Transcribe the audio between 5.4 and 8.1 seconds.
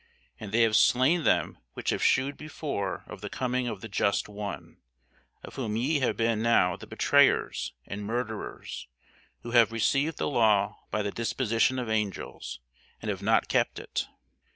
of whom ye have been now the betrayers and